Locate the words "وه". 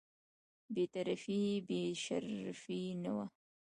3.15-3.25